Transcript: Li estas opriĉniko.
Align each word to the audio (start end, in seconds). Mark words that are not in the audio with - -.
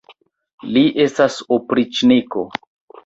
Li 0.77 0.83
estas 1.05 1.37
opriĉniko. 1.59 2.47